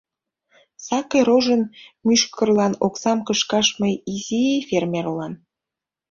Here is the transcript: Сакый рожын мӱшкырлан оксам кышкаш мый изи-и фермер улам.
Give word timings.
Сакый 0.85 1.21
рожын 1.27 1.61
мӱшкырлан 2.05 2.73
оксам 2.85 3.19
кышкаш 3.27 3.67
мый 3.81 3.93
изи-и 4.13 4.59
фермер 4.69 5.05
улам. 5.11 5.33